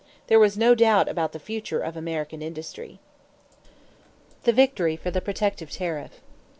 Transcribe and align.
There 0.25 0.39
was 0.39 0.57
no 0.57 0.73
doubt 0.73 1.07
about 1.07 1.31
the 1.31 1.37
future 1.37 1.79
of 1.79 1.95
American 1.95 2.41
industry. 2.41 2.97
=The 4.45 4.51
Victory 4.51 4.95
for 4.97 5.11
the 5.11 5.21
Protective 5.21 5.69
Tariff. 5.69 6.21